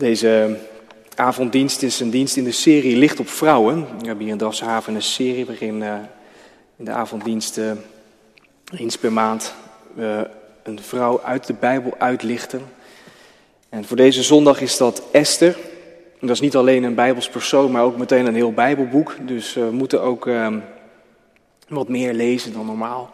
[0.00, 0.56] Deze
[1.14, 3.86] avonddienst is een dienst in de serie Licht op Vrouwen.
[3.98, 5.94] We hebben hier in Drafshaven een serie waarin uh,
[6.76, 7.84] in de avonddiensten
[8.76, 9.54] eens per maand
[9.98, 10.20] uh,
[10.62, 12.62] een vrouw uit de Bijbel uitlichten.
[13.68, 15.56] En voor deze zondag is dat Esther.
[16.20, 19.16] Dat is niet alleen een Bijbels persoon, maar ook meteen een heel Bijbelboek.
[19.22, 20.56] Dus we moeten ook uh,
[21.68, 23.10] wat meer lezen dan normaal.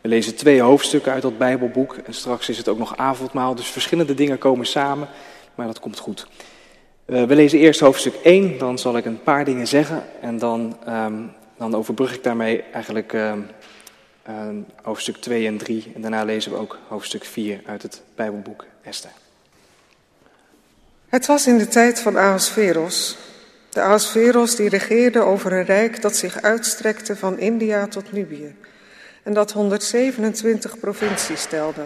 [0.00, 3.54] We lezen twee hoofdstukken uit dat Bijbelboek en straks is het ook nog avondmaal.
[3.54, 5.08] Dus verschillende dingen komen samen,
[5.56, 6.26] maar dat komt goed.
[7.06, 10.78] Uh, we lezen eerst hoofdstuk 1, dan zal ik een paar dingen zeggen en dan,
[10.88, 13.46] um, dan overbrug ik daarmee eigenlijk um,
[14.28, 15.92] um, hoofdstuk 2 en 3.
[15.94, 19.10] En daarna lezen we ook hoofdstuk 4 uit het Bijbelboek Esther.
[21.08, 23.16] Het was in de tijd van Ahasveros,
[23.70, 28.54] de Ahasveros die regeerde over een rijk dat zich uitstrekte van India tot Nubië
[29.26, 31.84] en dat 127 provincies stelde.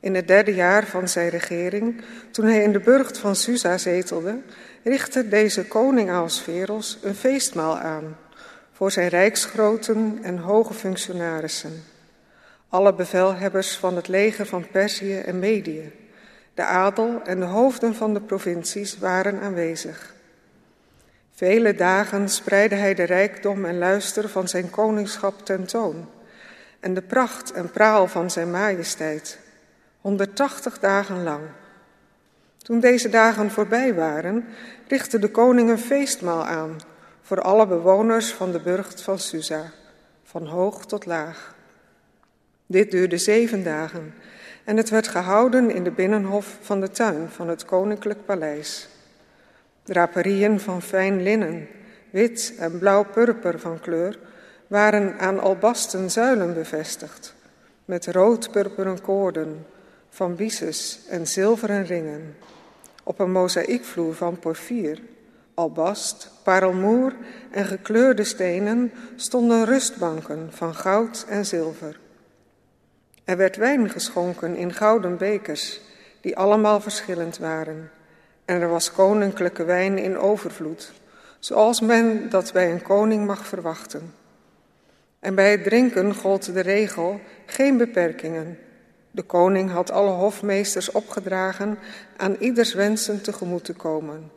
[0.00, 4.38] In het derde jaar van zijn regering, toen hij in de burcht van Susa zetelde,
[4.82, 8.16] richtte deze koning Ahasveros een feestmaal aan
[8.72, 11.84] voor zijn rijksgroten en hoge functionarissen.
[12.68, 15.92] Alle bevelhebbers van het leger van Perzië en Medië,
[16.54, 20.14] de adel en de hoofden van de provincies waren aanwezig.
[21.34, 26.08] Vele dagen spreidde hij de rijkdom en luister van zijn koningschap tentoon
[26.80, 29.38] en de pracht en praal van zijn majesteit,
[30.06, 31.42] 180 dagen lang.
[32.56, 34.44] Toen deze dagen voorbij waren,
[34.88, 36.76] richtte de koning een feestmaal aan
[37.22, 39.72] voor alle bewoners van de burcht van Susa,
[40.24, 41.54] van hoog tot laag.
[42.66, 44.14] Dit duurde zeven dagen
[44.64, 48.88] en het werd gehouden in de binnenhof van de tuin van het koninklijk paleis.
[49.82, 51.68] Draperieën van fijn linnen,
[52.10, 54.18] wit en blauw-purper van kleur,
[54.66, 57.34] waren aan albasten zuilen bevestigd,
[57.84, 59.66] met rood-purperen koorden,
[60.16, 62.36] van bises en zilveren ringen.
[63.02, 64.98] Op een mozaïekvloer van porfier,
[65.54, 67.14] albast, parelmoer
[67.50, 71.98] en gekleurde stenen stonden rustbanken van goud en zilver.
[73.24, 75.80] Er werd wijn geschonken in gouden bekers,
[76.20, 77.90] die allemaal verschillend waren.
[78.44, 80.92] En er was koninklijke wijn in overvloed,
[81.38, 84.14] zoals men dat bij een koning mag verwachten.
[85.20, 88.58] En bij het drinken gold de regel geen beperkingen.
[89.16, 91.78] De koning had alle hofmeesters opgedragen
[92.16, 94.30] aan ieders wensen tegemoet te komen.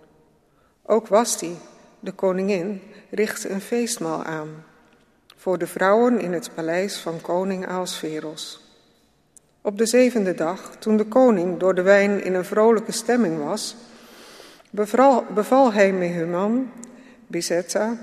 [0.85, 1.57] Ook Wasti,
[1.99, 4.63] de koningin, richtte een feestmaal aan
[5.35, 8.61] voor de vrouwen in het paleis van koning Ahasveros.
[9.61, 13.75] Op de zevende dag, toen de koning door de wijn in een vrolijke stemming was,
[15.29, 16.71] beval, hij Mehuman,
[17.27, 17.97] Bizetta,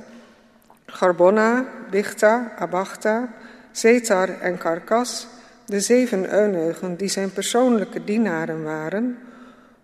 [0.86, 3.34] Garbonna, Bichta, Abachta,
[3.72, 5.26] Zetar en Karkas,
[5.66, 9.18] de zeven eunuchen die zijn persoonlijke dienaren waren,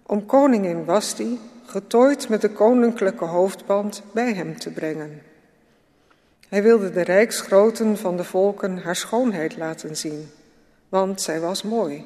[0.03, 5.23] om koningin Wasti, getooid met de koninklijke hoofdband, bij hem te brengen.
[6.49, 10.31] Hij wilde de rijksgroten van de volken haar schoonheid laten zien,
[10.89, 12.05] want zij was mooi.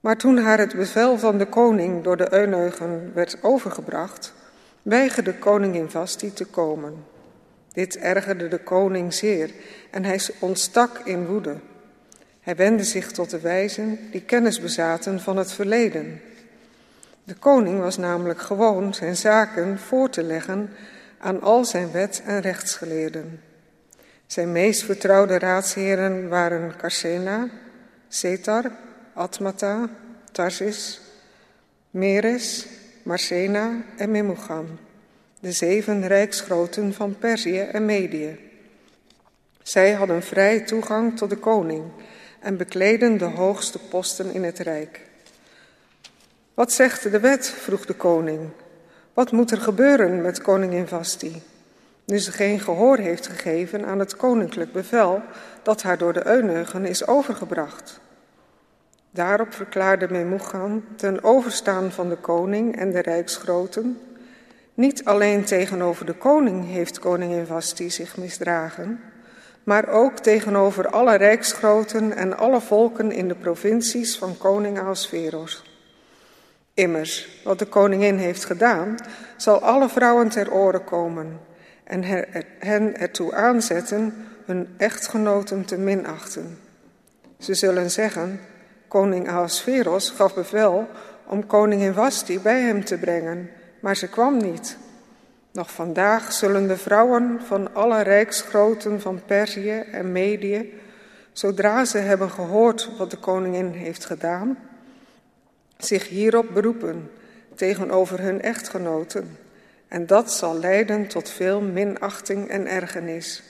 [0.00, 4.34] Maar toen haar het bevel van de koning door de eunuchen werd overgebracht,
[4.82, 7.04] weigerde koningin Vasti te komen.
[7.72, 9.50] Dit ergerde de koning zeer
[9.90, 11.56] en hij ontstak in woede.
[12.48, 16.20] Hij wendde zich tot de wijzen die kennis bezaten van het verleden.
[17.24, 20.70] De koning was namelijk gewoon zijn zaken voor te leggen
[21.18, 23.40] aan al zijn wet- en rechtsgeleerden.
[24.26, 27.48] Zijn meest vertrouwde raadsheren waren Carsena,
[28.08, 28.70] Setar,
[29.14, 29.88] Atmata,
[30.32, 31.00] Tarsis,
[31.90, 32.66] Meres,
[33.02, 34.78] Marcena en Memugan
[35.40, 38.38] de zeven rijksgroten van Perzië en Medië.
[39.62, 41.84] Zij hadden vrij toegang tot de koning
[42.40, 45.00] en bekleden de hoogste posten in het rijk.
[46.54, 47.50] Wat zegt de wet?
[47.50, 48.50] vroeg de koning.
[49.14, 51.42] Wat moet er gebeuren met koningin Vasti,
[52.04, 55.22] nu ze geen gehoor heeft gegeven aan het koninklijk bevel
[55.62, 58.00] dat haar door de eunuchen is overgebracht?
[59.10, 64.00] Daarop verklaarde Memugan ten overstaan van de koning en de rijksgroten
[64.78, 69.00] niet alleen tegenover de koning heeft koningin Vasti zich misdragen,
[69.68, 75.62] maar ook tegenover alle rijksgroten en alle volken in de provincies van koning Ahasveros.
[76.74, 78.96] Immers, wat de koningin heeft gedaan,
[79.36, 81.40] zal alle vrouwen ter oren komen
[81.84, 82.02] en
[82.58, 86.58] hen ertoe aanzetten hun echtgenoten te minachten.
[87.38, 88.40] Ze zullen zeggen,
[88.88, 90.88] koning Ahasveros gaf bevel
[91.26, 93.50] om koningin Vasti bij hem te brengen
[93.80, 94.76] maar ze kwam niet.
[95.52, 100.72] Nog vandaag zullen de vrouwen van alle rijksgroten van Perzië en Medië,
[101.32, 104.58] zodra ze hebben gehoord wat de koningin heeft gedaan,
[105.76, 107.10] zich hierop beroepen,
[107.54, 109.38] tegenover hun echtgenoten,
[109.88, 113.42] en dat zal leiden tot veel minachting en ergernis.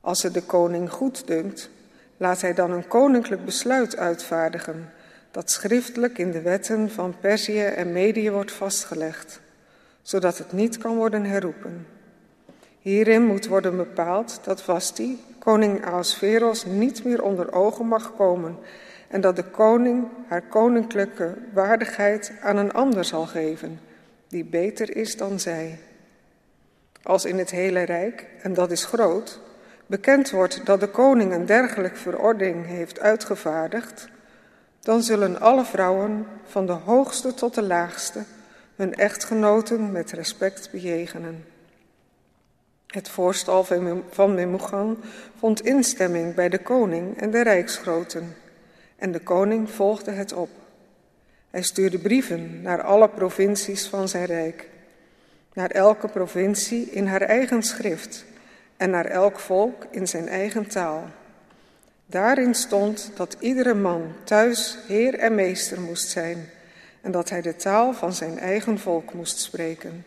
[0.00, 1.70] Als het de koning goed dunkt,
[2.16, 4.92] laat hij dan een koninklijk besluit uitvaardigen,
[5.30, 9.40] dat schriftelijk in de wetten van Perzië en Medië wordt vastgelegd,
[10.06, 11.86] zodat het niet kan worden herroepen.
[12.78, 18.58] Hierin moet worden bepaald dat Vasti, koning Ahasveros, niet meer onder ogen mag komen
[19.08, 23.80] en dat de koning haar koninklijke waardigheid aan een ander zal geven,
[24.28, 25.78] die beter is dan zij.
[27.02, 29.40] Als in het hele Rijk, en dat is groot,
[29.86, 34.08] bekend wordt dat de koning een dergelijke verordening heeft uitgevaardigd,
[34.80, 38.24] dan zullen alle vrouwen, van de hoogste tot de laagste,
[38.76, 41.44] hun echtgenoten met respect bejegenen.
[42.86, 43.64] Het voorstel
[44.10, 45.02] van Memugan
[45.38, 48.36] vond instemming bij de koning en de rijksgroten,
[48.96, 50.48] en de koning volgde het op.
[51.50, 54.68] Hij stuurde brieven naar alle provincies van zijn rijk,
[55.52, 58.24] naar elke provincie in haar eigen schrift
[58.76, 61.04] en naar elk volk in zijn eigen taal.
[62.06, 66.48] Daarin stond dat iedere man thuis heer en meester moest zijn
[67.06, 70.04] en dat hij de taal van zijn eigen volk moest spreken.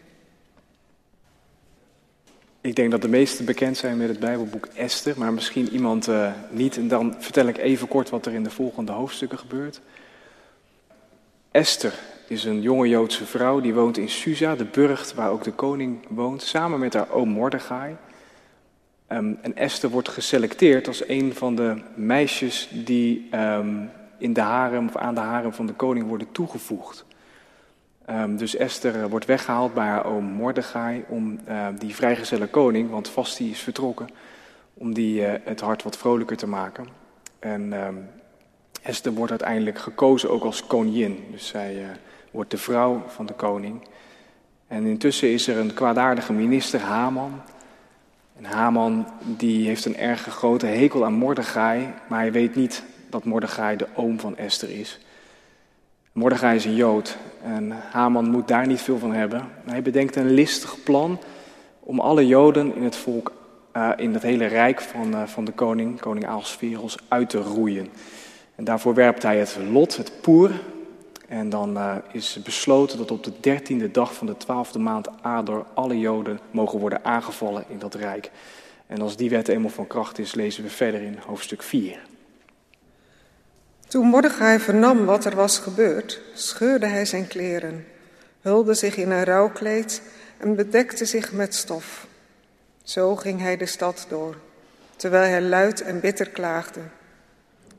[2.62, 6.32] Ik denk dat de meesten bekend zijn met het Bijbelboek Esther, maar misschien iemand uh,
[6.50, 6.78] niet.
[6.78, 9.82] En dan vertel ik even kort wat er in de volgende hoofdstukken gebeurt.
[11.52, 11.94] Esther
[12.28, 16.06] is een jonge Joodse vrouw die woont in Susa, de burcht waar ook de koning
[16.10, 17.96] woont, samen met haar oom Mordechai.
[19.08, 24.88] Um, en Esther wordt geselecteerd als een van de meisjes die um, in de harem
[24.88, 27.06] of aan de harem van de koning worden toegevoegd.
[28.10, 32.90] Um, dus Esther uh, wordt weggehaald bij haar oom Mordechai om uh, die vrijgezelle koning,
[32.90, 34.08] want Vasti is vertrokken,
[34.74, 36.88] om die uh, het hart wat vrolijker te maken.
[37.40, 37.74] En
[38.82, 41.24] Esther wordt uiteindelijk gekozen ook als koningin.
[41.32, 41.86] Dus zij
[42.32, 43.88] wordt de vrouw van de koning.
[44.68, 47.42] En intussen is er een kwaadaardige minister, Haman.
[48.38, 49.08] En Haman
[49.38, 53.88] die heeft een erg grote hekel aan Mordechai, maar hij weet niet dat Mordechai de
[53.96, 55.00] oom van Esther is.
[56.12, 59.42] Mordechai is een Jood en Haman moet daar niet veel van hebben.
[59.66, 61.20] Hij bedenkt een listig plan
[61.80, 63.34] om alle Joden in het volk,
[63.74, 67.90] uh, in het hele rijk van, uh, van de koning, koning Ahasveros, uit te roeien.
[68.56, 70.52] En daarvoor werpt hij het lot, het poer.
[71.28, 75.66] En dan uh, is besloten dat op de dertiende dag van de twaalfde maand Ador
[75.74, 78.32] alle Joden mogen worden aangevallen in dat rijk.
[78.88, 82.09] En als die wet eenmaal van kracht is, lezen we verder in hoofdstuk 4.
[83.90, 87.86] Toen Mordechai vernam wat er was gebeurd, scheurde hij zijn kleren,
[88.42, 90.02] hulde zich in een rouwkleed
[90.38, 92.08] en bedekte zich met stof.
[92.84, 94.36] Zo ging hij de stad door,
[94.96, 96.80] terwijl hij luid en bitter klaagde.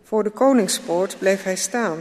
[0.03, 1.99] Voor de koningspoort bleef hij staan,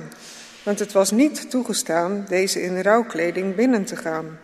[0.63, 4.39] want het was niet toegestaan deze in rouwkleding binnen te gaan.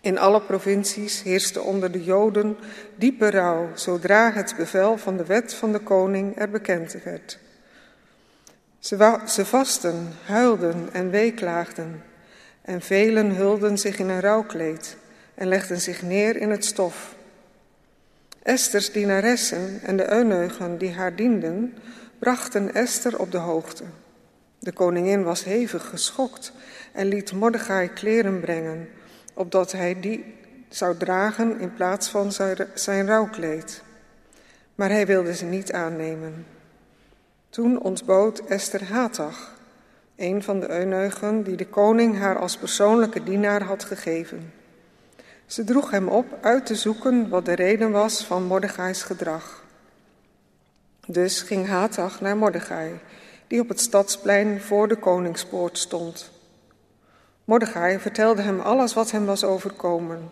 [0.00, 2.56] In alle provincies heerste onder de Joden
[2.96, 7.38] diepe rouw zodra het bevel van de wet van de koning er bekend werd.
[8.80, 12.02] Ze, ze vasten, huilden en weeklaagden.
[12.62, 14.96] En velen hulden zich in een rouwkleed
[15.34, 17.14] en legden zich neer in het stof.
[18.42, 21.74] Esters dienaressen en de eunuchen die haar dienden,
[22.18, 23.84] brachten Esther op de hoogte.
[24.58, 26.52] De koningin was hevig geschokt
[26.92, 28.88] en liet Mordechai kleren brengen,
[29.34, 30.34] opdat hij die
[30.68, 32.32] zou dragen in plaats van
[32.74, 33.82] zijn rouwkleed.
[34.74, 36.46] Maar hij wilde ze niet aannemen.
[37.50, 39.54] Toen ontbood Esther Hatag,
[40.16, 44.52] een van de eunuchen die de koning haar als persoonlijke dienaar had gegeven.
[45.46, 49.64] Ze droeg hem op uit te zoeken wat de reden was van Mordechai's gedrag.
[51.06, 53.00] Dus ging Hatag naar Mordechai,
[53.46, 56.30] die op het stadsplein voor de koningspoort stond.
[57.44, 60.30] Mordechai vertelde hem alles wat hem was overkomen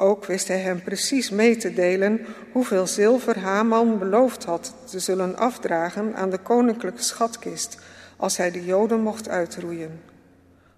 [0.00, 5.36] ook wist hij hem precies mee te delen hoeveel zilver Haman beloofd had te zullen
[5.36, 7.78] afdragen aan de koninklijke schatkist
[8.16, 10.00] als hij de Joden mocht uitroeien.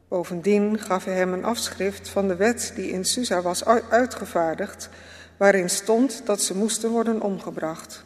[0.09, 4.89] Bovendien gaf hij hem een afschrift van de wet die in Susa was uitgevaardigd,
[5.37, 8.05] waarin stond dat ze moesten worden omgebracht.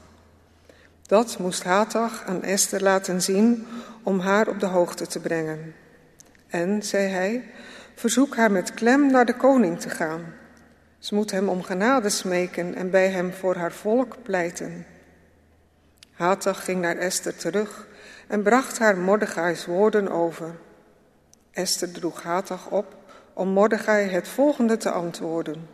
[1.02, 3.66] Dat moest Hatag aan Esther laten zien
[4.02, 5.74] om haar op de hoogte te brengen.
[6.46, 7.44] En, zei hij,
[7.94, 10.44] verzoek haar met klem naar de koning te gaan
[10.98, 14.86] ze moet hem om genade smeken en bij hem voor haar volk pleiten.
[16.12, 17.86] Hatag ging naar Esther terug
[18.26, 20.54] en bracht haar Mordechai's woorden over.
[21.52, 22.96] Esther droeg Hatag op
[23.32, 25.68] om Mordechai het volgende te antwoorden.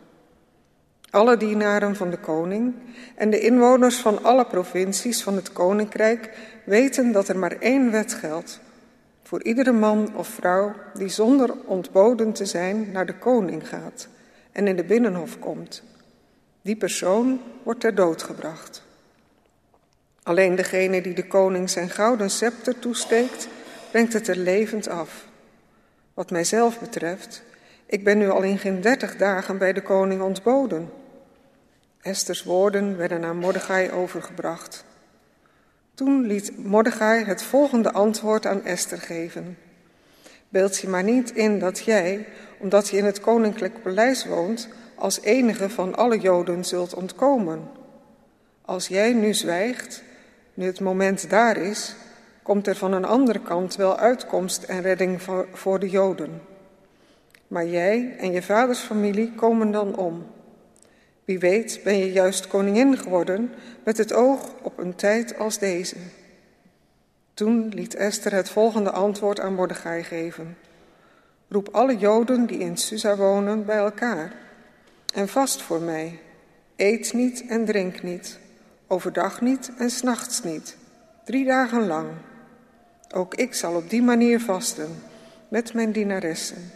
[1.09, 2.73] Alle dienaren van de koning
[3.15, 6.29] en de inwoners van alle provincies van het koninkrijk
[6.65, 8.59] weten dat er maar één wet geldt.
[9.23, 14.07] voor iedere man of vrouw die zonder ontboden te zijn naar de koning gaat
[14.53, 15.83] en in de binnenhof komt.
[16.61, 18.83] Die persoon wordt ter dood gebracht.
[20.23, 23.47] Alleen degene die de koning zijn gouden scepter toesteekt,
[23.91, 25.25] brengt het er levend af.
[26.13, 27.43] Wat mijzelf betreft,
[27.85, 30.89] ik ben nu al in geen dertig dagen bij de koning ontboden.
[32.01, 34.85] Esters woorden werden aan Mordechai overgebracht.
[35.93, 39.57] Toen liet Mordechai het volgende antwoord aan Esther geven.
[40.49, 42.27] Beeld je maar niet in dat jij,
[42.63, 47.69] omdat je in het koninklijk paleis woont, als enige van alle Joden zult ontkomen.
[48.61, 50.03] Als jij nu zwijgt,
[50.53, 51.95] nu het moment daar is,
[52.43, 55.21] komt er van een andere kant wel uitkomst en redding
[55.53, 56.41] voor de Joden.
[57.47, 60.25] Maar jij en je vaders familie komen dan om.
[61.25, 63.51] Wie weet ben je juist koningin geworden
[63.83, 65.95] met het oog op een tijd als deze.
[67.33, 70.57] Toen liet Esther het volgende antwoord aan Mordechai geven.
[71.53, 74.33] Roep alle Joden die in Susa wonen bij elkaar
[75.13, 76.19] en vast voor mij.
[76.75, 78.39] Eet niet en drink niet,
[78.87, 80.77] overdag niet en s'nachts niet,
[81.25, 82.09] drie dagen lang.
[83.13, 85.03] Ook ik zal op die manier vasten
[85.47, 86.71] met mijn dienaressen.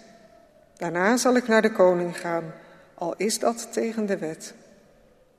[0.76, 2.54] Daarna zal ik naar de koning gaan
[2.94, 4.54] al is dat tegen de wet.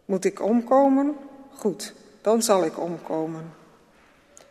[0.04, 1.16] Moet ik omkomen?
[1.54, 3.52] Goed, dan zal ik omkomen.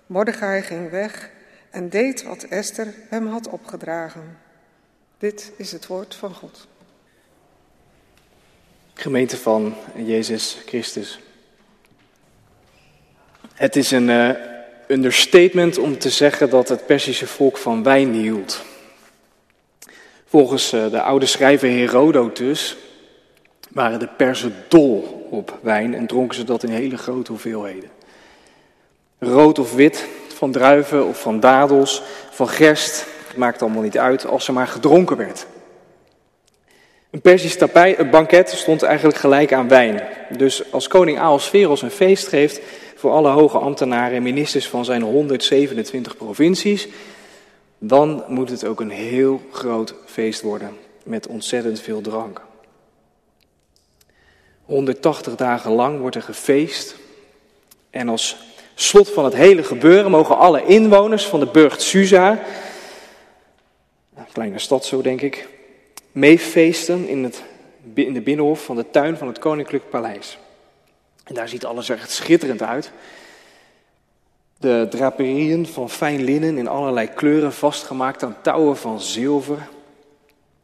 [0.05, 1.29] Mordechai ging weg
[1.69, 4.45] en deed wat Esther hem had opgedragen.
[5.19, 6.67] Dit is het woord van God.
[8.93, 11.19] Gemeente van Jezus Christus.
[13.53, 14.29] Het is een uh,
[14.87, 18.61] understatement om te zeggen dat het Persische volk van wijn hield.
[20.25, 22.77] Volgens uh, de oude schrijver Herodotus
[23.69, 27.89] waren de persen dol op wijn en dronken ze dat in hele grote hoeveelheden.
[29.19, 33.05] Rood of wit, van druiven of van dadels, van gerst,
[33.37, 35.47] maakt allemaal niet uit als er maar gedronken werd.
[37.09, 40.01] Een Persisch tapijt, een banket stond eigenlijk gelijk aan wijn.
[40.37, 42.61] Dus als koning Ahasveros een feest geeft
[42.95, 46.87] voor alle hoge ambtenaren en ministers van zijn 127 provincies,
[47.79, 52.41] dan moet het ook een heel groot feest worden met ontzettend veel drank.
[54.65, 56.95] 180 dagen lang wordt er gefeest.
[57.89, 58.37] En als
[58.75, 62.39] slot van het hele gebeuren mogen alle inwoners van de burcht Susa,
[64.17, 65.47] een kleine stad zo denk ik,
[66.11, 67.43] meefeesten in, het,
[67.93, 70.37] in de binnenhof van de tuin van het Koninklijk Paleis.
[71.23, 72.91] En daar ziet alles echt schitterend uit.
[74.59, 79.67] De draperieën van fijn linnen in allerlei kleuren vastgemaakt aan touwen van zilver.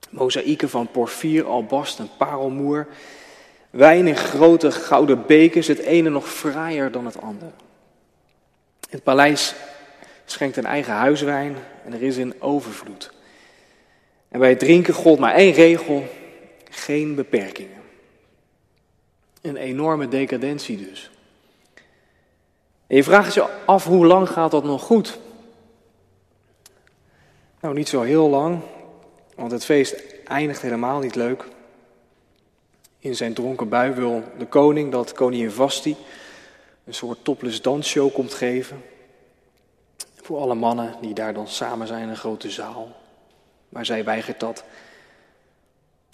[0.09, 2.87] Mozaïeken van porfier, albast en parelmoer.
[3.69, 7.51] Wijn in grote gouden bekers, het ene nog fraaier dan het andere.
[8.89, 9.55] Het paleis
[10.25, 11.55] schenkt een eigen huiswijn
[11.85, 13.11] en er is in overvloed.
[14.33, 16.07] En bij het drinken gold maar één regel,
[16.69, 17.81] geen beperkingen.
[19.41, 21.11] Een enorme decadentie dus.
[22.87, 25.19] En je vraagt je af, hoe lang gaat dat nog goed?
[27.59, 28.59] Nou, niet zo heel lang,
[29.35, 31.45] want het feest eindigt helemaal niet leuk.
[32.99, 35.95] In zijn dronken bui wil de koning dat koningin Vasti
[36.83, 38.83] een soort topless dansshow komt geven.
[40.15, 43.01] Voor alle mannen die daar dan samen zijn in een grote zaal.
[43.73, 44.63] Maar zij weigert dat.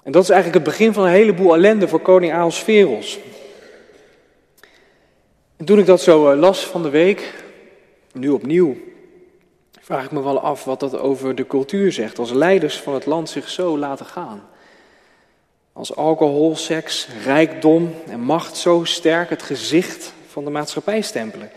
[0.04, 3.20] En dat is eigenlijk het begin van een heleboel ellende voor koning Ahasveros.
[5.58, 7.34] En toen ik dat zo eh, las van de week,
[8.14, 8.78] nu opnieuw,
[9.80, 12.20] vraag ik me wel af wat dat over de cultuur zegt.
[12.20, 14.48] Als leiders van het land zich zo laten gaan.
[15.74, 21.52] Als alcohol, seks, rijkdom en macht zo sterk het gezicht van de maatschappij stempelen.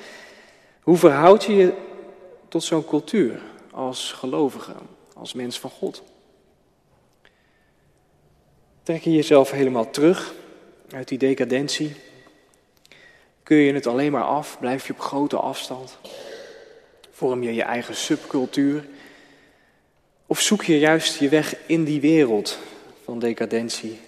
[0.83, 1.73] Hoe verhoud je je
[2.49, 3.41] tot zo'n cultuur
[3.71, 4.73] als gelovige,
[5.23, 6.03] als mens van God?
[8.83, 10.35] Trek je jezelf helemaal terug
[10.91, 11.97] uit die decadentie?
[13.43, 14.59] Kun je het alleen maar af?
[14.59, 15.99] Blijf je op grote afstand?
[17.11, 18.85] Vorm je je eigen subcultuur?
[20.27, 22.59] Of zoek je juist je weg in die wereld
[23.05, 24.01] van decadentie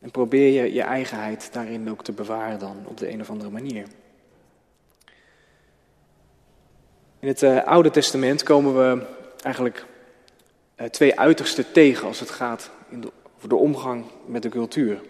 [0.00, 3.50] en probeer je je eigenheid daarin ook te bewaren dan op de een of andere
[3.50, 3.86] manier.
[7.18, 9.06] In het uh, Oude Testament komen we
[9.42, 9.90] eigenlijk
[10.90, 12.70] twee uitersten tegen als het gaat
[13.36, 15.00] over de omgang met de cultuur.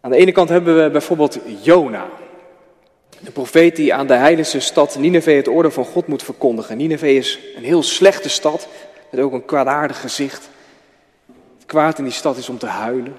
[0.00, 2.08] Aan de ene kant hebben we bijvoorbeeld Jona,
[3.20, 6.76] de profeet die aan de heilige stad Nineveh het orde van God moet verkondigen.
[6.76, 8.68] Nineveh is een heel slechte stad
[9.10, 10.48] met ook een kwaadaardig gezicht
[11.68, 13.14] kwaad in die stad is om te huilen.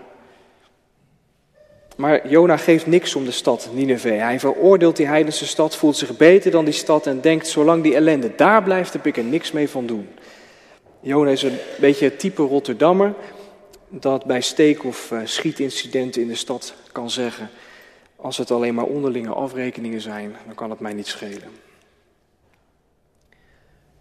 [1.95, 4.21] Maar Jona geeft niks om de stad Nineveh.
[4.21, 7.95] Hij veroordeelt die heidense stad, voelt zich beter dan die stad en denkt: zolang die
[7.95, 10.07] ellende daar blijft, heb ik er niks mee van doen.
[10.99, 13.15] Jona is een beetje het type Rotterdammer
[13.87, 17.49] dat bij steek- of uh, schietincidenten in de stad kan zeggen:
[18.15, 21.49] als het alleen maar onderlinge afrekeningen zijn, dan kan het mij niet schelen.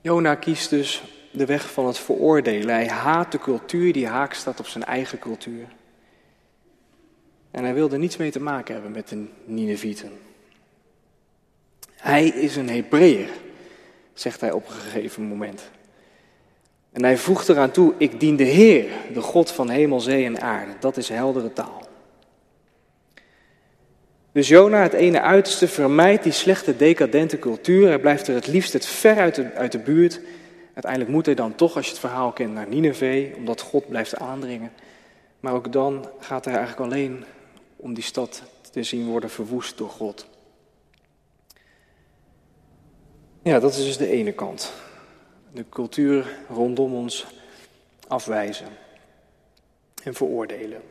[0.01, 2.75] Jona kiest dus de weg van het veroordelen.
[2.75, 5.67] Hij haat de cultuur die haak staat op zijn eigen cultuur.
[7.51, 10.13] En hij wilde niets mee te maken hebben met de Ninevieten.
[11.97, 13.29] Hij is een Hebreeër,
[14.15, 15.71] zegt hij op een gegeven moment.
[16.99, 20.41] En hij voegt eraan toe, ik dien de Heer, de God van hemel, zee en
[20.41, 20.73] aarde.
[20.81, 21.83] Dat is heldere taal.
[24.33, 27.87] Dus Jona, het ene uiterste, vermijdt die slechte decadente cultuur.
[27.87, 30.21] Hij blijft er het liefst het ver uit de, uit de buurt.
[30.75, 34.17] Uiteindelijk moet hij dan toch, als je het verhaal kent, naar Nineveh, omdat God blijft
[34.17, 34.73] aandringen.
[35.41, 37.25] Maar ook dan gaat hij eigenlijk alleen
[37.77, 40.27] om die stad te zien worden verwoest door God.
[43.43, 44.73] Ja, dat is dus de ene kant.
[45.53, 47.27] De cultuur rondom ons
[48.09, 48.67] afwijzen
[50.05, 50.83] en veroordelen.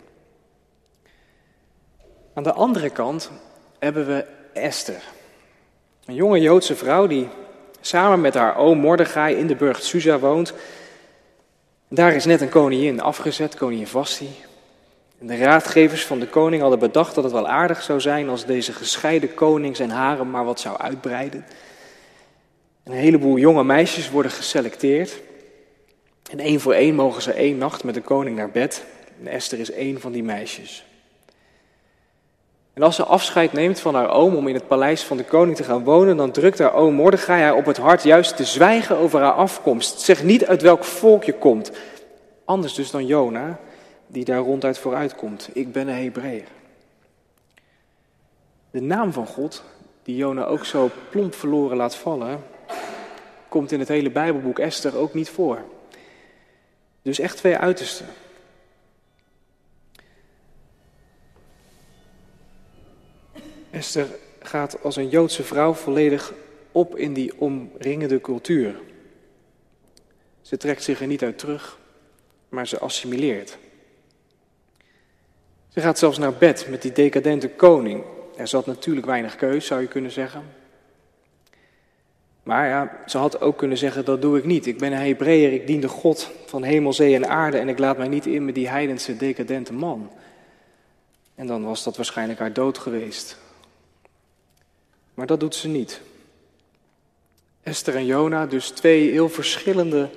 [2.34, 3.32] Aan de andere kant
[3.80, 5.04] hebben we Esther.
[6.06, 7.28] Een jonge Joodse vrouw die
[7.82, 10.54] samen met haar oom Mordechai in de burcht Susa woont.
[11.88, 14.30] Daar is net een koningin afgezet, koningin Vasti.
[15.20, 18.46] En de raadgevers van de koning hadden bedacht dat het wel aardig zou zijn als
[18.46, 21.46] deze gescheiden koning zijn haren maar wat zou uitbreiden.
[22.88, 25.22] Een heleboel jonge meisjes worden geselecteerd.
[26.32, 28.86] En één voor één mogen ze één nacht met de koning naar bed.
[29.20, 30.86] En Esther is één van die meisjes.
[32.74, 35.56] En als ze afscheid neemt van haar oom om in het paleis van de koning
[35.56, 38.98] te gaan wonen, dan drukt haar oom Mordechai haar op het hart juist te zwijgen
[38.98, 40.00] over haar afkomst.
[40.00, 41.72] Zeg niet uit welk volk je komt.
[42.46, 43.60] Anders dus dan Jona,
[44.08, 45.50] die daar ronduit vooruit komt.
[45.54, 46.48] Ik ben een Hebreeër.
[48.72, 49.64] De naam van God,
[50.04, 52.44] die Jona ook zo plomp verloren laat vallen,
[53.50, 55.66] komt in het hele Bijbelboek Esther ook niet voor.
[57.02, 58.06] Dus echt twee uitersten.
[63.70, 64.08] Esther
[64.40, 66.34] gaat als een Joodse vrouw volledig
[66.72, 68.80] op in die omringende cultuur.
[70.42, 71.80] Ze trekt zich er niet uit terug,
[72.50, 73.58] maar ze assimileert.
[75.68, 78.04] Ze gaat zelfs naar bed met die decadente koning.
[78.36, 80.44] Er zat natuurlijk weinig keus, zou je kunnen zeggen.
[82.48, 84.66] Maar ja, ze had ook kunnen zeggen, dat doe ik niet.
[84.66, 87.58] Ik ben een Hebreeër, ik dien de God van hemel, zee en aarde...
[87.58, 90.12] en ik laat mij niet in met die heidense, decadente man.
[91.36, 93.38] En dan was dat waarschijnlijk haar dood geweest.
[95.14, 96.02] Maar dat doet ze niet.
[97.64, 100.10] Esther en Jona, dus twee heel verschillende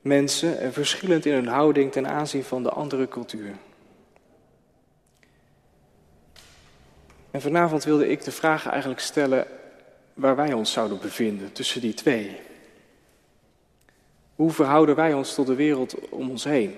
[0.00, 3.54] mensen en verschillend in hun houding ten aanzien van de andere cultuur.
[7.30, 9.46] En vanavond wilde ik de vraag eigenlijk stellen
[10.14, 12.40] waar wij ons zouden bevinden tussen die twee.
[14.34, 16.76] Hoe verhouden wij ons tot de wereld om ons heen?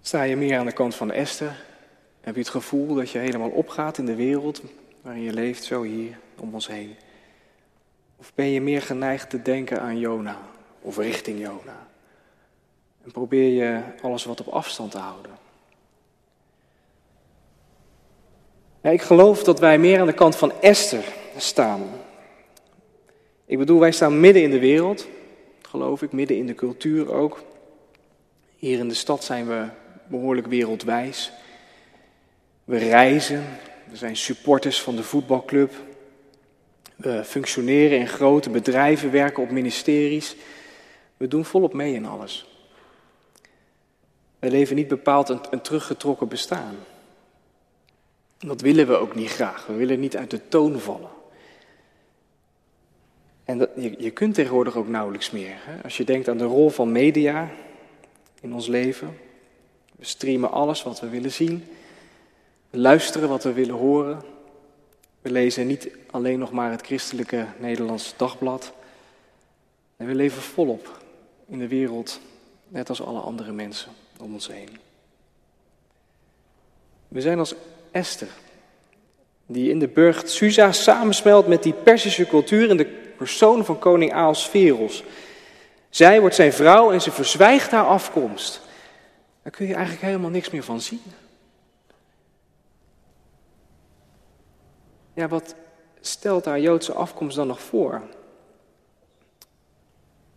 [0.00, 1.64] Sta je meer aan de kant van Esther
[2.26, 4.62] heb je het gevoel dat je helemaal opgaat in de wereld
[5.02, 6.96] waarin je leeft, zo hier om ons heen?
[8.16, 10.38] Of ben je meer geneigd te denken aan Jona
[10.80, 11.86] of richting Jona?
[13.04, 15.30] En probeer je alles wat op afstand te houden?
[18.86, 21.04] Ja, ik geloof dat wij meer aan de kant van Esther
[21.36, 21.82] staan.
[23.46, 25.08] Ik bedoel, wij staan midden in de wereld,
[25.62, 27.42] geloof ik, midden in de cultuur ook.
[28.56, 29.64] Hier in de stad zijn we
[30.08, 31.32] behoorlijk wereldwijs.
[32.64, 33.44] We reizen,
[33.90, 35.72] we zijn supporters van de voetbalclub.
[36.96, 40.36] We functioneren in grote bedrijven, werken op ministeries.
[41.16, 42.46] We doen volop mee in alles.
[44.38, 46.76] We leven niet bepaald een, een teruggetrokken bestaan.
[48.46, 49.66] Dat willen we ook niet graag.
[49.66, 51.10] We willen niet uit de toon vallen.
[53.44, 55.54] En dat, je, je kunt tegenwoordig ook nauwelijks meer.
[55.54, 55.82] Hè?
[55.82, 57.50] Als je denkt aan de rol van media
[58.40, 59.18] in ons leven.
[59.96, 61.64] We streamen alles wat we willen zien.
[62.70, 64.22] We luisteren wat we willen horen.
[65.20, 68.72] We lezen niet alleen nog maar het christelijke Nederlands dagblad.
[69.96, 71.00] En we leven volop
[71.46, 72.20] in de wereld,
[72.68, 74.78] net als alle andere mensen om ons heen.
[77.08, 77.54] We zijn als
[77.96, 78.28] Esther,
[79.46, 84.12] die in de burcht Susa samensmelt met die Persische cultuur in de persoon van koning
[84.12, 85.04] Ahasveros.
[85.90, 88.60] Zij wordt zijn vrouw en ze verzwijgt haar afkomst.
[89.42, 91.02] Daar kun je eigenlijk helemaal niks meer van zien.
[95.14, 95.54] Ja, wat
[96.00, 98.02] stelt haar Joodse afkomst dan nog voor?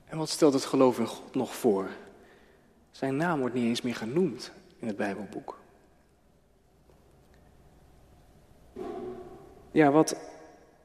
[0.05, 1.87] En wat stelt het geloof in God nog voor?
[2.91, 5.58] Zijn naam wordt niet eens meer genoemd in het Bijbelboek.
[9.71, 10.15] Ja, wat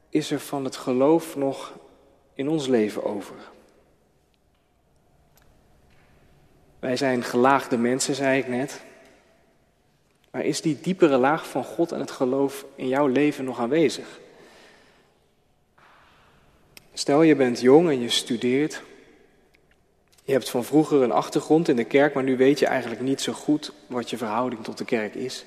[0.08, 1.72] is er van het geloof nog
[2.34, 3.36] in ons leven over?
[6.78, 8.82] Wij zijn gelaagde mensen, zei ik net.
[10.30, 14.20] Maar is die diepere laag van God en het geloof in jouw leven nog aanwezig?
[16.92, 18.82] Stel je bent jong en je studeert.
[20.24, 23.20] Je hebt van vroeger een achtergrond in de kerk, maar nu weet je eigenlijk niet
[23.20, 25.44] zo goed wat je verhouding tot de kerk is.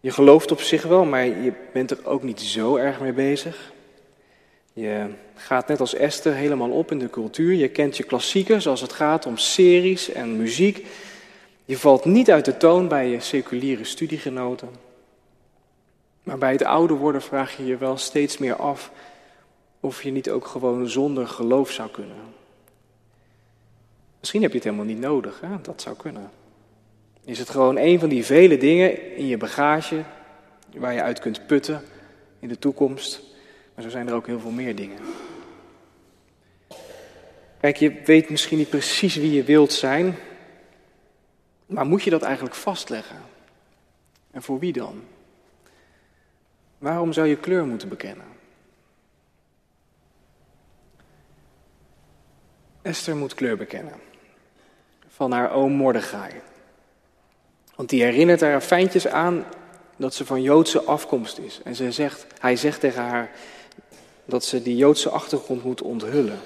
[0.00, 3.72] Je gelooft op zich wel, maar je bent er ook niet zo erg mee bezig.
[4.72, 7.54] Je gaat net als Esther helemaal op in de cultuur.
[7.54, 10.86] Je kent je klassiekers als het gaat om series en muziek.
[11.64, 14.68] Je valt niet uit de toon bij je seculiere studiegenoten.
[16.22, 18.90] Maar bij het ouder worden vraag je je wel steeds meer af
[19.80, 22.16] of je niet ook gewoon zonder geloof zou kunnen.
[24.18, 25.60] Misschien heb je het helemaal niet nodig, hè?
[25.62, 26.30] dat zou kunnen.
[27.28, 30.04] Is het gewoon een van die vele dingen in je bagage
[30.76, 31.82] waar je uit kunt putten
[32.38, 33.20] in de toekomst?
[33.74, 34.98] Maar zo zijn er ook heel veel meer dingen.
[37.60, 40.16] Kijk, je weet misschien niet precies wie je wilt zijn,
[41.66, 43.16] maar moet je dat eigenlijk vastleggen?
[44.30, 45.02] En voor wie dan?
[46.78, 48.26] Waarom zou je kleur moeten bekennen?
[52.82, 54.00] Esther moet kleur bekennen.
[55.08, 56.32] Van haar oom Mordechai.
[57.78, 59.44] Want die herinnert haar fijntjes aan
[59.96, 61.60] dat ze van Joodse afkomst is.
[61.64, 63.30] En ze zegt, hij zegt tegen haar
[64.24, 66.38] dat ze die Joodse achtergrond moet onthullen.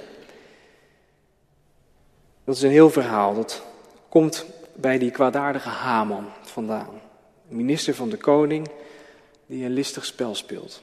[2.44, 3.34] Dat is een heel verhaal.
[3.34, 3.62] Dat
[4.08, 7.00] komt bij die kwaadaardige Haman vandaan.
[7.48, 8.68] Minister van de koning
[9.46, 10.82] die een listig spel speelt.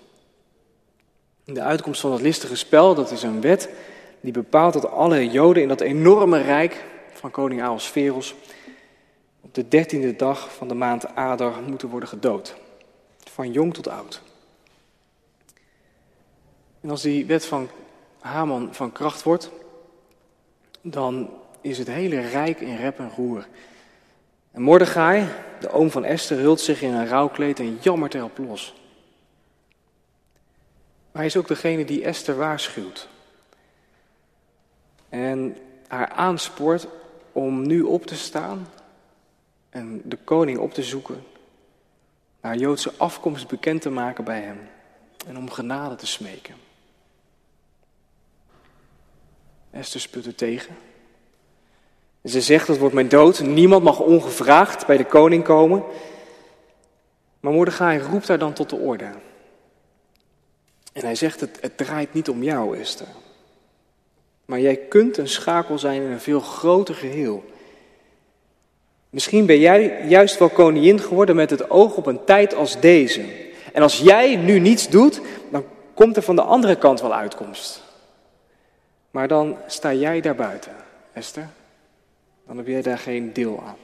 [1.43, 3.69] De uitkomst van dat listige spel, dat is een wet
[4.21, 6.83] die bepaalt dat alle Joden in dat enorme rijk
[7.13, 8.35] van koning Ahasveros
[9.49, 12.55] op de dertiende dag van de maand Adar moeten worden gedood.
[13.31, 14.21] Van jong tot oud.
[16.81, 17.69] En als die wet van
[18.19, 19.51] Haman van kracht wordt,
[20.81, 21.29] dan
[21.62, 23.47] is het hele rijk in rep en roer.
[24.51, 25.27] En Mordechai,
[25.59, 28.73] de oom van Esther, hult zich in een rouwkleed en jammert erop los.
[31.12, 33.07] Maar hij is ook degene die Esther waarschuwt.
[35.09, 35.57] En
[35.88, 36.88] haar aanspoort
[37.31, 38.67] om nu op te staan
[39.69, 41.23] en de koning op te zoeken,
[42.39, 44.60] haar Joodse afkomst bekend te maken bij hem
[45.27, 46.55] en om genade te smeken.
[49.71, 50.75] Esther sput er tegen.
[52.21, 55.84] En ze zegt, dat wordt mijn dood, niemand mag ongevraagd bij de koning komen.
[57.39, 59.12] Maar Mordechai roept haar dan tot de orde.
[60.93, 63.08] En hij zegt, het draait niet om jou, Esther.
[64.45, 67.43] Maar jij kunt een schakel zijn in een veel groter geheel.
[69.09, 73.21] Misschien ben jij juist wel koningin geworden met het oog op een tijd als deze.
[73.73, 77.83] En als jij nu niets doet, dan komt er van de andere kant wel uitkomst.
[79.11, 80.71] Maar dan sta jij daar buiten,
[81.13, 81.49] Esther.
[82.47, 83.77] Dan heb jij daar geen deel aan.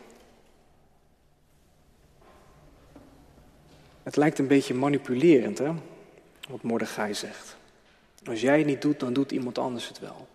[4.04, 5.72] Het lijkt een beetje manipulerend, hè?
[6.50, 7.56] Wat Mordechai zegt.
[8.26, 10.28] Als jij het niet doet, dan doet iemand anders het wel.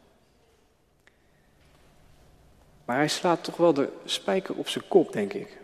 [2.90, 5.59] Maar hij slaat toch wel de spijker op zijn kop, denk ik.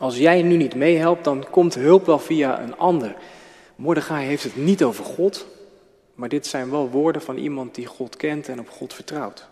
[0.00, 3.16] Als jij nu niet meehelpt, dan komt hulp wel via een ander.
[3.76, 5.46] Mordechai heeft het niet over God,
[6.14, 9.48] maar dit zijn wel woorden van iemand die God kent en op God vertrouwt.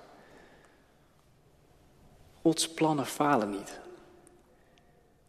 [2.43, 3.79] Gods plannen falen niet.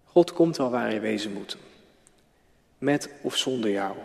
[0.03, 1.58] God komt wel waar je wezen moet.
[2.77, 3.95] Met of zonder jou.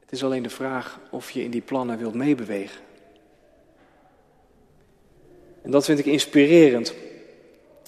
[0.00, 2.86] Het is alleen de vraag of je in die plannen wilt meebewegen.
[5.68, 6.94] En dat vind ik inspirerend.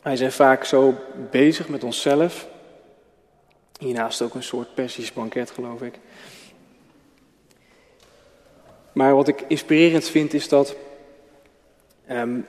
[0.02, 0.94] Wij zijn vaak zo
[1.30, 2.48] bezig met onszelf.
[3.78, 5.94] Hiernaast ook een soort persisch banket, geloof ik.
[8.92, 10.76] Maar wat ik inspirerend vind is dat
[12.10, 12.46] um,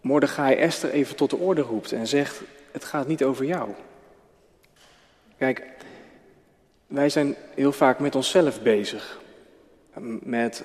[0.00, 2.40] Mordechai Esther even tot de orde roept en zegt:
[2.72, 3.70] Het gaat niet over jou.
[5.38, 5.66] Kijk,
[6.86, 9.20] wij zijn heel vaak met onszelf bezig.
[10.22, 10.64] Met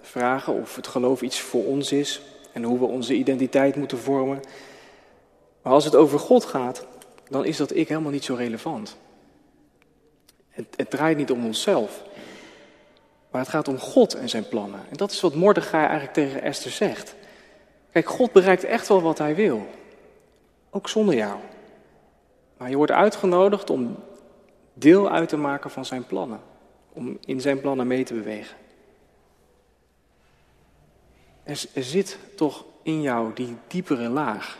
[0.00, 4.40] vragen of het geloof iets voor ons is, en hoe we onze identiteit moeten vormen.
[5.62, 6.86] Maar als het over God gaat,
[7.28, 8.96] dan is dat ik helemaal niet zo relevant.
[10.48, 12.02] Het, het draait niet om onszelf,
[13.30, 14.80] maar het gaat om God en zijn plannen.
[14.90, 17.14] En dat is wat Mordechai eigenlijk tegen Esther zegt.
[17.92, 19.66] Kijk, God bereikt echt wel wat hij wil,
[20.70, 21.38] ook zonder jou.
[22.56, 23.96] Maar je wordt uitgenodigd om
[24.74, 26.40] deel uit te maken van zijn plannen,
[26.92, 28.56] om in zijn plannen mee te bewegen.
[31.50, 34.58] Er, zit toch in jou die diepere laag.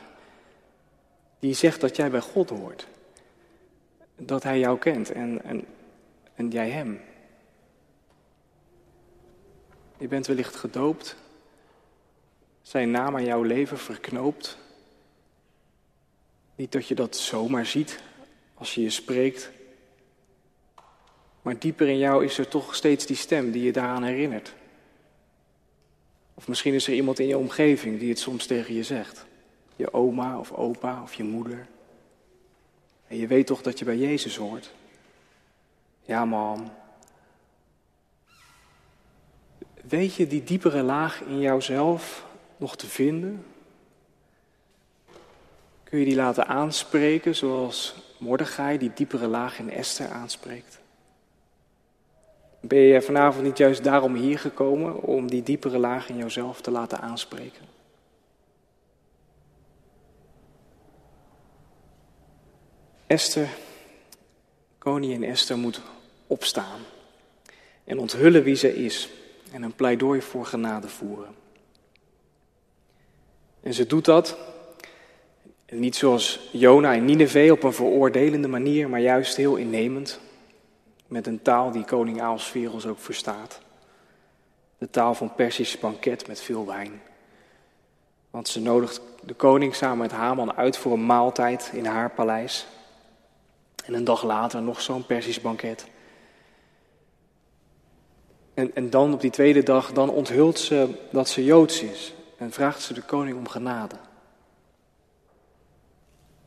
[1.38, 2.86] Die zegt dat jij bij God hoort.
[4.16, 5.64] Dat Hij jou kent en, en,
[6.34, 7.00] en jij hem.
[9.98, 11.16] Je bent wellicht gedoopt,
[12.62, 14.58] zijn naam aan jouw leven verknoopt.
[16.54, 18.00] Niet dat je dat zomaar ziet
[18.54, 19.50] als je je spreekt,
[21.42, 24.54] maar dieper in jou is er toch steeds die stem die je daaraan herinnert.
[26.40, 29.26] Of misschien is er iemand in je omgeving die het soms tegen je zegt.
[29.76, 31.66] Je oma of opa of je moeder.
[33.06, 34.70] En je weet toch dat je bij Jezus hoort.
[36.02, 36.72] Ja, mam.
[39.88, 42.26] Weet je die diepere laag in jouzelf
[42.56, 43.44] nog te vinden?
[45.84, 50.79] Kun je die laten aanspreken zoals Mordechai die diepere laag in Esther aanspreekt?
[52.60, 56.70] Ben je vanavond niet juist daarom hier gekomen om die diepere laag in jouzelf te
[56.70, 57.64] laten aanspreken?
[63.06, 63.48] Esther,
[64.78, 65.80] koningin Esther, moet
[66.26, 66.80] opstaan
[67.84, 69.08] en onthullen wie ze is
[69.52, 71.34] en een pleidooi voor genade voeren.
[73.60, 74.36] En ze doet dat
[75.70, 80.20] niet zoals Jona en Nineveh op een veroordelende manier, maar juist heel innemend,
[81.10, 83.60] met een taal die koning Aalsveros ook verstaat.
[84.78, 87.02] De taal van Persisch banket met veel wijn.
[88.30, 92.66] Want ze nodigt de koning samen met Haman uit voor een maaltijd in haar paleis.
[93.84, 95.86] En een dag later nog zo'n Persisch banket.
[98.54, 102.14] En, en dan op die tweede dag, dan onthult ze dat ze Joods is.
[102.36, 103.96] En vraagt ze de koning om genade.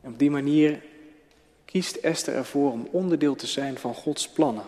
[0.00, 0.82] En op die manier
[1.74, 4.64] kiest Esther ervoor om onderdeel te zijn van Gods plannen.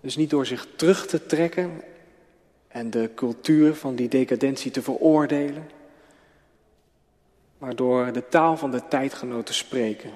[0.00, 1.82] Dus niet door zich terug te trekken
[2.68, 5.70] en de cultuur van die decadentie te veroordelen,
[7.58, 10.10] maar door de taal van de tijdgenoot te spreken.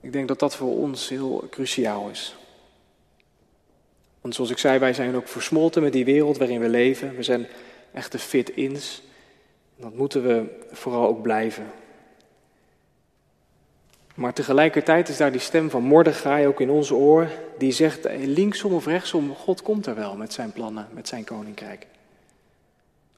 [0.00, 2.36] Ik denk dat dat voor ons heel cruciaal is.
[4.20, 7.16] Want zoals ik zei, wij zijn ook versmolten met die wereld waarin we leven.
[7.16, 7.46] We zijn
[7.92, 9.02] echte fit-ins.
[9.80, 11.72] Dat moeten we vooral ook blijven.
[14.14, 18.72] Maar tegelijkertijd is daar die stem van Mordechai ook in ons oor, die zegt linksom
[18.72, 21.86] of rechtsom, God komt er wel met zijn plannen, met zijn koninkrijk.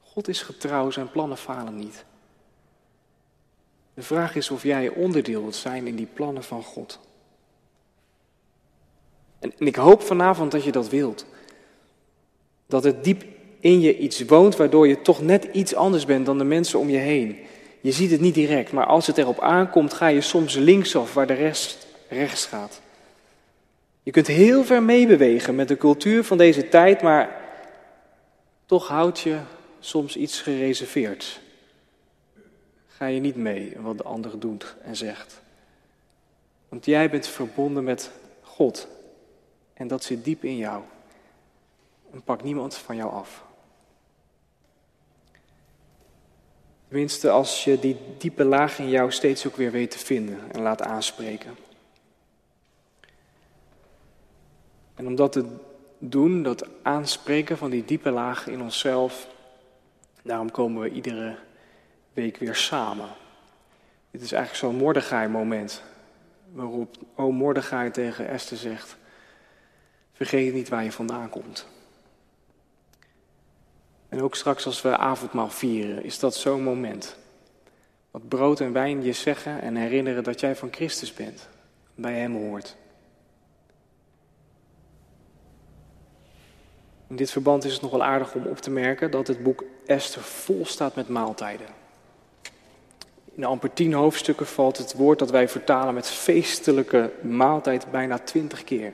[0.01, 2.05] God is getrouw, zijn plannen falen niet.
[3.93, 6.99] De vraag is of jij onderdeel wilt zijn in die plannen van God.
[9.39, 11.25] En, en ik hoop vanavond dat je dat wilt.
[12.65, 13.23] Dat het diep
[13.63, 16.89] in je iets woont waardoor je toch net iets anders bent dan de mensen om
[16.89, 17.37] je heen.
[17.81, 21.27] Je ziet het niet direct, maar als het erop aankomt, ga je soms linksaf waar
[21.27, 22.81] de rest rechts gaat.
[24.03, 27.41] Je kunt heel ver meebewegen met de cultuur van deze tijd, maar
[28.65, 29.37] toch houd je
[29.79, 31.39] soms iets gereserveerd.
[32.87, 35.41] Ga je niet mee wat de ander doet en zegt.
[36.69, 38.87] Want jij bent verbonden met God
[39.73, 40.83] en dat zit diep in jou.
[42.13, 43.43] En pak niemand van jou af.
[46.93, 50.61] Tenminste, als je die diepe laag in jou steeds ook weer weet te vinden en
[50.61, 51.57] laat aanspreken.
[54.95, 55.45] En om dat te
[55.97, 59.27] doen, dat aanspreken van die diepe laag in onszelf,
[60.23, 61.35] daarom komen we iedere
[62.13, 63.09] week weer samen.
[64.11, 65.83] Dit is eigenlijk zo'n Mordechai-moment,
[66.51, 68.97] waarop o Mordechai tegen Esther zegt,
[70.11, 71.67] vergeet niet waar je vandaan komt.
[74.13, 77.15] En ook straks als we avondmaal vieren, is dat zo'n moment.
[78.11, 81.47] Wat brood en wijn je zeggen en herinneren dat jij van Christus bent,
[81.95, 82.75] bij Hem hoort.
[87.07, 89.63] In dit verband is het nog wel aardig om op te merken dat het boek
[89.85, 91.67] Esther vol staat met maaltijden.
[93.35, 98.63] In amper tien hoofdstukken valt het woord dat wij vertalen met feestelijke maaltijd bijna twintig
[98.63, 98.93] keer.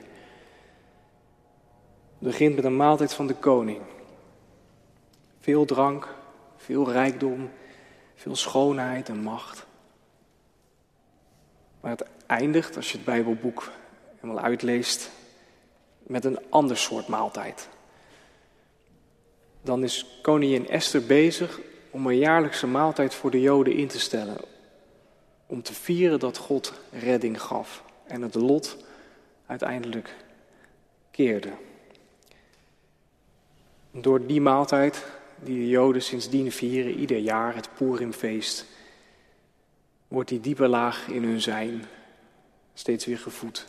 [2.18, 3.80] Het begint met een maaltijd van de koning.
[5.40, 6.08] Veel drank,
[6.56, 7.50] veel rijkdom,
[8.14, 9.66] veel schoonheid en macht.
[11.80, 13.70] Maar het eindigt, als je het Bijbelboek
[14.20, 15.10] helemaal uitleest,
[16.02, 17.68] met een ander soort maaltijd.
[19.62, 24.38] Dan is koningin Esther bezig om een jaarlijkse maaltijd voor de Joden in te stellen.
[25.46, 28.76] Om te vieren dat God redding gaf en het lot
[29.46, 30.14] uiteindelijk
[31.10, 31.50] keerde.
[33.90, 35.04] Door die maaltijd
[35.42, 38.66] die de Joden sindsdien vieren, ieder jaar, het Purimfeest,
[40.08, 41.84] wordt die diepe laag in hun zijn
[42.74, 43.66] steeds weer gevoed.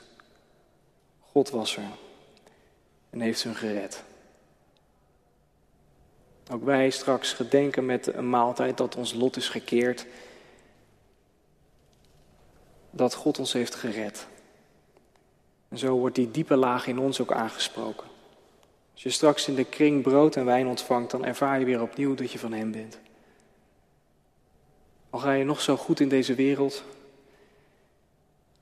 [1.19, 1.83] God was er
[3.09, 4.03] en heeft hun gered.
[6.51, 10.05] Ook wij straks gedenken met een maaltijd dat ons lot is gekeerd.
[12.91, 14.27] dat God ons heeft gered.
[15.69, 18.07] En zo wordt die diepe laag in ons ook aangesproken.
[18.93, 22.15] Als je straks in de kring brood en wijn ontvangt, dan ervaar je weer opnieuw
[22.15, 22.99] dat je van Hem bent.
[25.09, 26.83] Al ga je nog zo goed in deze wereld,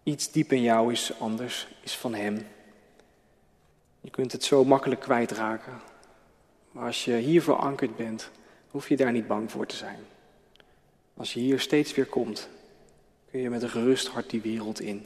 [0.03, 2.47] iets diep in jou is anders, is van Hem.
[4.01, 5.81] Je kunt het zo makkelijk kwijtraken.
[6.71, 8.29] Maar als je hier verankerd bent,
[8.71, 9.99] hoef je daar niet bang voor te zijn.
[11.13, 12.49] Als je hier steeds weer komt,
[13.31, 15.05] kun je met een gerust hart die wereld in.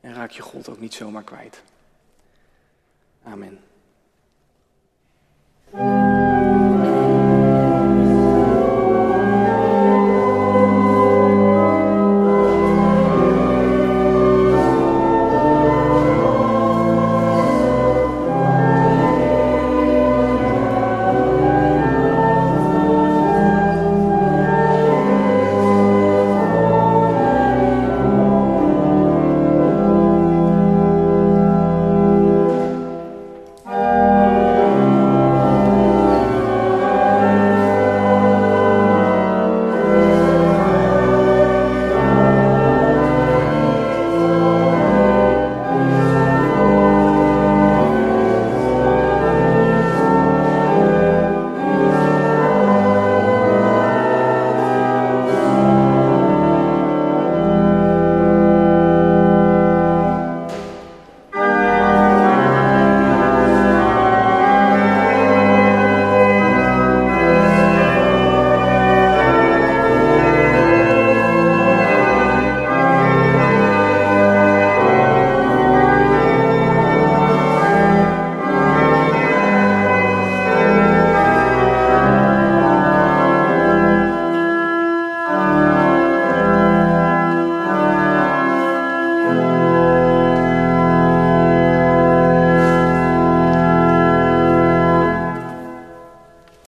[0.00, 1.62] En raak je God ook niet zomaar kwijt.
[3.22, 3.58] Amen.
[5.72, 6.05] Thank you.